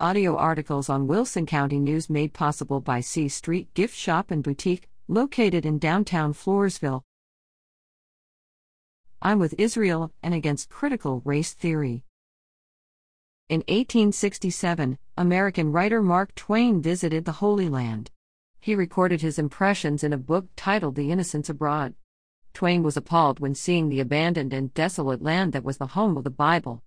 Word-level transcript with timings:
Audio 0.00 0.36
articles 0.36 0.88
on 0.88 1.06
Wilson 1.06 1.46
County 1.46 1.78
News 1.78 2.10
made 2.10 2.32
possible 2.32 2.80
by 2.80 2.98
C 2.98 3.28
Street 3.28 3.72
Gift 3.74 3.94
Shop 3.96 4.32
and 4.32 4.42
Boutique, 4.42 4.88
located 5.06 5.64
in 5.64 5.78
downtown 5.78 6.34
Floresville. 6.34 7.02
I'm 9.22 9.38
with 9.38 9.54
Israel 9.56 10.10
and 10.20 10.34
against 10.34 10.68
critical 10.68 11.22
race 11.24 11.52
theory. 11.52 12.02
In 13.48 13.60
1867, 13.68 14.98
American 15.16 15.70
writer 15.70 16.02
Mark 16.02 16.34
Twain 16.34 16.82
visited 16.82 17.24
the 17.24 17.38
Holy 17.38 17.68
Land. 17.68 18.10
He 18.60 18.74
recorded 18.74 19.20
his 19.20 19.38
impressions 19.38 20.02
in 20.02 20.12
a 20.12 20.18
book 20.18 20.46
titled 20.56 20.96
The 20.96 21.12
Innocents 21.12 21.48
Abroad. 21.48 21.94
Twain 22.52 22.82
was 22.82 22.96
appalled 22.96 23.38
when 23.38 23.54
seeing 23.54 23.90
the 23.90 24.00
abandoned 24.00 24.52
and 24.52 24.74
desolate 24.74 25.22
land 25.22 25.52
that 25.52 25.62
was 25.62 25.76
the 25.76 25.94
home 25.94 26.16
of 26.16 26.24
the 26.24 26.30
Bible. 26.30 26.82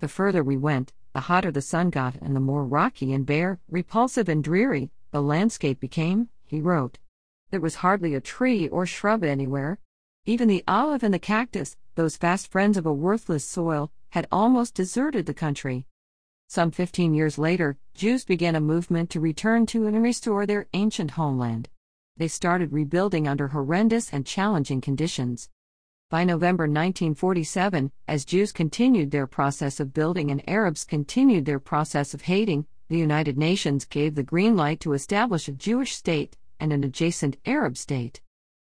The 0.00 0.08
further 0.08 0.42
we 0.42 0.56
went, 0.56 0.94
the 1.12 1.20
hotter 1.20 1.50
the 1.50 1.62
sun 1.62 1.90
got 1.90 2.14
and 2.16 2.36
the 2.36 2.40
more 2.40 2.64
rocky 2.64 3.12
and 3.12 3.24
bare, 3.24 3.58
repulsive 3.68 4.28
and 4.28 4.44
dreary, 4.44 4.90
the 5.10 5.22
landscape 5.22 5.80
became, 5.80 6.28
he 6.44 6.60
wrote. 6.60 6.98
There 7.50 7.60
was 7.60 7.76
hardly 7.76 8.14
a 8.14 8.20
tree 8.20 8.68
or 8.68 8.84
shrub 8.84 9.24
anywhere. 9.24 9.78
Even 10.26 10.48
the 10.48 10.64
olive 10.68 11.02
and 11.02 11.14
the 11.14 11.18
cactus, 11.18 11.76
those 11.94 12.16
fast 12.16 12.50
friends 12.50 12.76
of 12.76 12.84
a 12.84 12.92
worthless 12.92 13.44
soil, 13.44 13.90
had 14.10 14.28
almost 14.30 14.74
deserted 14.74 15.26
the 15.26 15.34
country. 15.34 15.86
Some 16.46 16.70
15 16.70 17.14
years 17.14 17.38
later, 17.38 17.76
Jews 17.94 18.24
began 18.24 18.54
a 18.54 18.60
movement 18.60 19.10
to 19.10 19.20
return 19.20 19.66
to 19.66 19.86
and 19.86 20.02
restore 20.02 20.46
their 20.46 20.66
ancient 20.72 21.12
homeland. 21.12 21.68
They 22.16 22.28
started 22.28 22.72
rebuilding 22.72 23.28
under 23.28 23.48
horrendous 23.48 24.12
and 24.12 24.26
challenging 24.26 24.80
conditions. 24.80 25.50
By 26.10 26.24
November 26.24 26.62
1947, 26.62 27.92
as 28.08 28.24
Jews 28.24 28.50
continued 28.50 29.10
their 29.10 29.26
process 29.26 29.78
of 29.78 29.92
building 29.92 30.30
and 30.30 30.42
Arabs 30.48 30.82
continued 30.82 31.44
their 31.44 31.58
process 31.58 32.14
of 32.14 32.22
hating, 32.22 32.66
the 32.88 32.96
United 32.96 33.36
Nations 33.36 33.84
gave 33.84 34.14
the 34.14 34.22
green 34.22 34.56
light 34.56 34.80
to 34.80 34.94
establish 34.94 35.48
a 35.48 35.52
Jewish 35.52 35.94
state 35.94 36.38
and 36.58 36.72
an 36.72 36.82
adjacent 36.82 37.36
Arab 37.44 37.76
state. 37.76 38.22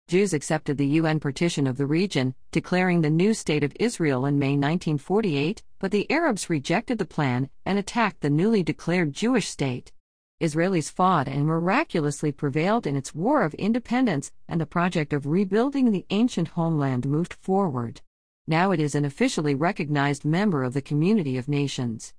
Jews 0.08 0.34
accepted 0.34 0.76
the 0.76 0.88
UN 0.88 1.20
partition 1.20 1.68
of 1.68 1.76
the 1.76 1.86
region, 1.86 2.34
declaring 2.50 3.00
the 3.00 3.10
new 3.10 3.32
state 3.32 3.62
of 3.62 3.76
Israel 3.78 4.26
in 4.26 4.36
May 4.36 4.56
1948, 4.56 5.62
but 5.78 5.92
the 5.92 6.10
Arabs 6.10 6.50
rejected 6.50 6.98
the 6.98 7.04
plan 7.04 7.48
and 7.64 7.78
attacked 7.78 8.22
the 8.22 8.30
newly 8.30 8.64
declared 8.64 9.12
Jewish 9.12 9.46
state. 9.46 9.92
Israelis 10.40 10.90
fought 10.90 11.28
and 11.28 11.44
miraculously 11.44 12.32
prevailed 12.32 12.86
in 12.86 12.96
its 12.96 13.14
war 13.14 13.42
of 13.42 13.52
independence, 13.54 14.32
and 14.48 14.58
the 14.58 14.64
project 14.64 15.12
of 15.12 15.26
rebuilding 15.26 15.90
the 15.90 16.06
ancient 16.08 16.48
homeland 16.48 17.06
moved 17.06 17.34
forward. 17.34 18.00
Now 18.46 18.70
it 18.70 18.80
is 18.80 18.94
an 18.94 19.04
officially 19.04 19.54
recognized 19.54 20.24
member 20.24 20.64
of 20.64 20.72
the 20.72 20.80
community 20.80 21.36
of 21.36 21.46
nations. 21.46 22.14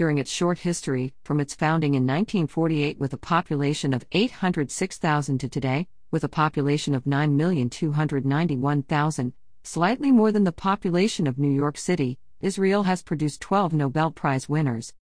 during 0.00 0.16
its 0.16 0.30
short 0.30 0.60
history, 0.60 1.12
from 1.24 1.40
its 1.40 1.54
founding 1.54 1.92
in 1.92 2.04
1948 2.04 2.98
with 2.98 3.12
a 3.12 3.18
population 3.18 3.92
of 3.92 4.06
806,000 4.12 5.36
to 5.36 5.46
today, 5.46 5.86
with 6.10 6.24
a 6.24 6.28
population 6.28 6.94
of 6.94 7.04
9,291,000, 7.04 9.34
slightly 9.62 10.10
more 10.10 10.32
than 10.32 10.44
the 10.44 10.52
population 10.52 11.26
of 11.26 11.38
New 11.38 11.50
York 11.50 11.76
City, 11.76 12.18
Israel 12.40 12.84
has 12.84 13.02
produced 13.02 13.42
12 13.42 13.74
Nobel 13.74 14.10
Prize 14.10 14.48
winners. 14.48 14.94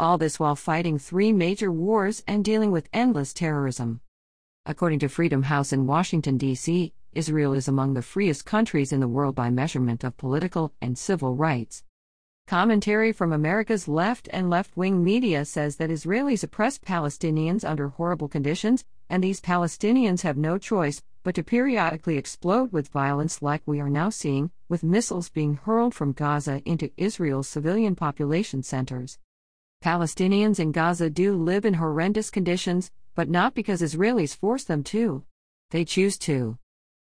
All 0.00 0.18
this 0.18 0.40
while 0.40 0.56
fighting 0.56 0.98
three 0.98 1.32
major 1.32 1.70
wars 1.70 2.24
and 2.26 2.44
dealing 2.44 2.72
with 2.72 2.88
endless 2.92 3.32
terrorism. 3.32 4.00
According 4.66 4.98
to 4.98 5.08
Freedom 5.08 5.44
House 5.44 5.72
in 5.72 5.86
Washington, 5.86 6.36
D.C., 6.36 6.92
Israel 7.12 7.52
is 7.52 7.68
among 7.68 7.94
the 7.94 8.02
freest 8.02 8.44
countries 8.44 8.92
in 8.92 8.98
the 8.98 9.06
world 9.06 9.36
by 9.36 9.50
measurement 9.50 10.02
of 10.02 10.16
political 10.16 10.72
and 10.80 10.98
civil 10.98 11.36
rights. 11.36 11.84
Commentary 12.52 13.12
from 13.12 13.32
America's 13.32 13.88
left 13.88 14.28
and 14.30 14.50
left 14.50 14.76
wing 14.76 15.02
media 15.02 15.42
says 15.42 15.76
that 15.76 15.88
Israelis 15.88 16.44
oppress 16.44 16.78
Palestinians 16.78 17.66
under 17.66 17.88
horrible 17.88 18.28
conditions, 18.28 18.84
and 19.08 19.24
these 19.24 19.40
Palestinians 19.40 20.20
have 20.20 20.36
no 20.36 20.58
choice 20.58 21.02
but 21.22 21.34
to 21.34 21.42
periodically 21.42 22.18
explode 22.18 22.70
with 22.70 22.88
violence 22.88 23.40
like 23.40 23.62
we 23.64 23.80
are 23.80 23.88
now 23.88 24.10
seeing, 24.10 24.50
with 24.68 24.82
missiles 24.84 25.30
being 25.30 25.54
hurled 25.64 25.94
from 25.94 26.12
Gaza 26.12 26.60
into 26.66 26.92
Israel's 26.98 27.48
civilian 27.48 27.96
population 27.96 28.62
centers. 28.62 29.18
Palestinians 29.82 30.60
in 30.60 30.72
Gaza 30.72 31.08
do 31.08 31.34
live 31.34 31.64
in 31.64 31.72
horrendous 31.72 32.28
conditions, 32.28 32.90
but 33.14 33.30
not 33.30 33.54
because 33.54 33.80
Israelis 33.80 34.36
force 34.36 34.64
them 34.64 34.84
to. 34.84 35.24
They 35.70 35.86
choose 35.86 36.18
to. 36.18 36.58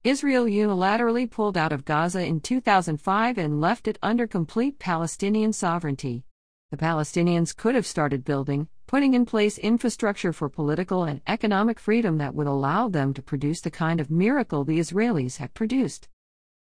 Israel 0.03 0.44
unilaterally 0.44 1.31
pulled 1.31 1.56
out 1.56 1.72
of 1.72 1.86
Gaza 1.86 2.25
in 2.25 2.41
2005 2.41 3.38
and 3.38 3.62
left 3.62 3.88
it 3.88 3.97
under 4.03 4.28
complete 4.28 4.78
Palestinian 4.78 5.53
sovereignty. 5.53 6.25
The 6.72 6.78
Palestinians 6.78 7.56
could 7.56 7.74
have 7.74 7.88
started 7.88 8.25
building, 8.25 8.68
putting 8.86 9.14
in 9.14 9.25
place 9.25 9.58
infrastructure 9.58 10.34
for 10.34 10.50
political 10.50 11.06
and 11.06 11.22
economic 11.25 11.80
freedom 11.80 12.18
that 12.18 12.36
would 12.36 12.47
allow 12.47 12.90
them 12.90 13.14
to 13.14 13.22
produce 13.22 13.62
the 13.62 13.72
kind 13.72 14.02
of 14.02 14.12
miracle 14.12 14.66
the 14.66 14.78
Israelis 14.78 15.38
have 15.38 15.53
produced. 15.53 16.09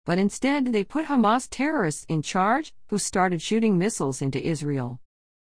But 0.04 0.18
instead, 0.18 0.72
they 0.72 0.82
put 0.82 1.06
Hamas 1.06 1.46
terrorists 1.48 2.04
in 2.08 2.22
charge, 2.22 2.74
who 2.88 2.98
started 2.98 3.40
shooting 3.40 3.78
missiles 3.78 4.20
into 4.20 4.44
Israel. 4.44 4.98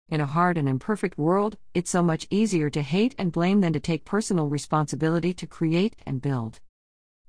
In 0.07 0.21
a 0.21 0.27
hard 0.27 0.55
and 0.55 0.69
imperfect 0.69 1.17
world, 1.17 1.57
it's 1.73 1.89
so 1.89 2.03
much 2.03 2.27
easier 2.29 2.69
to 2.69 2.83
hate 2.83 3.15
and 3.17 3.31
blame 3.31 3.61
than 3.61 3.73
to 3.73 3.79
take 3.79 4.05
personal 4.05 4.49
responsibility 4.49 5.33
to 5.33 5.47
create 5.47 5.95
and 6.05 6.21
build. 6.21 6.59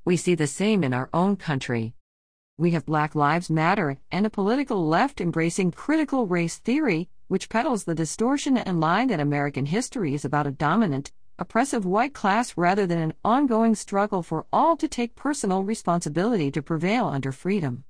We 0.05 0.17
see 0.17 0.35
the 0.35 0.49
same 0.49 0.83
in 0.83 0.93
our 0.93 1.09
own 1.15 1.37
country. 1.37 1.95
We 2.59 2.73
have 2.73 2.85
Black 2.85 3.15
Lives 3.15 3.49
Matter 3.49 3.99
and 4.11 4.27
a 4.27 4.31
political 4.31 4.85
left 4.85 5.21
embracing 5.21 5.71
critical 5.71 6.27
race 6.27 6.59
theory, 6.59 7.09
which 7.29 7.49
peddles 7.49 7.85
the 7.85 7.95
distortion 7.95 8.59
and 8.59 8.81
lie 8.81 9.07
that 9.07 9.21
American 9.21 9.67
history 9.67 10.13
is 10.13 10.25
about 10.25 10.49
a 10.49 10.51
dominant, 10.51 11.13
oppressive 11.39 11.87
white 11.87 12.15
class 12.15 12.57
rather 12.57 12.85
than 12.85 12.99
an 12.99 13.15
ongoing 13.25 13.77
struggle 13.77 14.25
for 14.25 14.45
all 14.53 14.77
to 14.77 14.89
take 14.89 15.15
personal 15.15 15.63
responsibility 15.63 16.51
to 16.51 16.63
prevail 16.63 17.07
under 17.07 17.31
freedom. 17.31 17.85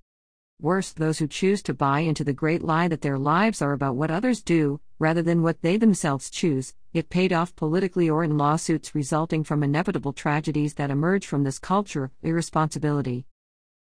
Worse, 0.60 0.92
those 0.92 1.18
who 1.18 1.26
choose 1.26 1.62
to 1.62 1.72
buy 1.72 2.00
into 2.00 2.24
the 2.24 2.34
great 2.34 2.62
lie 2.62 2.88
that 2.88 3.00
their 3.00 3.18
lives 3.18 3.62
are 3.62 3.72
about 3.72 3.96
what 3.96 4.10
others 4.10 4.42
do, 4.42 4.80
rather 5.02 5.20
than 5.20 5.42
what 5.42 5.60
they 5.62 5.76
themselves 5.76 6.30
choose, 6.30 6.74
get 6.94 7.10
paid 7.10 7.32
off 7.32 7.56
politically 7.56 8.08
or 8.08 8.22
in 8.22 8.38
lawsuits 8.38 8.94
resulting 8.94 9.42
from 9.42 9.64
inevitable 9.64 10.12
tragedies 10.12 10.74
that 10.74 10.92
emerge 10.92 11.26
from 11.26 11.42
this 11.42 11.58
culture 11.58 12.04
of 12.04 12.10
irresponsibility. 12.22 13.26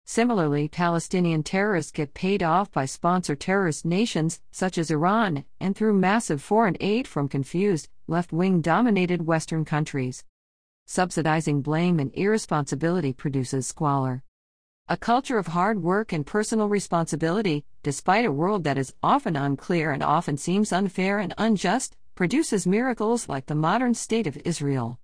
Similarly, 0.06 0.70
Palestinian 0.70 1.44
terrorists 1.44 1.92
get 1.92 2.14
paid 2.14 2.42
off 2.42 2.72
by 2.72 2.86
sponsor 2.86 3.36
terrorist 3.36 3.84
nations, 3.84 4.40
such 4.52 4.78
as 4.78 4.90
Iran, 4.90 5.44
and 5.60 5.76
through 5.76 6.00
massive 6.00 6.42
foreign 6.42 6.78
aid 6.80 7.06
from 7.06 7.28
confused, 7.28 7.90
left 8.08 8.32
wing 8.32 8.62
dominated 8.62 9.28
Western 9.28 9.66
countries. 9.66 10.24
Subsidizing 10.88 11.62
blame 11.62 12.00
and 12.00 12.12
irresponsibility 12.14 13.12
produces 13.12 13.68
squalor. 13.68 14.24
A 14.92 14.98
culture 14.98 15.38
of 15.38 15.46
hard 15.46 15.84
work 15.84 16.12
and 16.12 16.26
personal 16.26 16.68
responsibility, 16.68 17.64
despite 17.84 18.26
a 18.26 18.32
world 18.32 18.64
that 18.64 18.76
is 18.76 18.92
often 19.04 19.36
unclear 19.36 19.92
and 19.92 20.02
often 20.02 20.36
seems 20.36 20.74
unfair 20.74 21.20
and 21.20 21.32
unjust, 21.38 21.96
produces 22.16 22.66
miracles 22.66 23.30
like 23.30 23.46
the 23.46 23.54
modern 23.54 23.94
state 23.94 24.26
of 24.26 24.42
Israel. 24.44 25.00